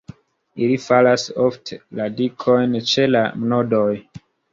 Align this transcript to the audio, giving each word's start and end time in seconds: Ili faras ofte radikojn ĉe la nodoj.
Ili 0.67 0.77
faras 0.85 1.25
ofte 1.47 1.77
radikojn 1.99 2.73
ĉe 2.93 3.05
la 3.11 3.23
nodoj. 3.53 3.93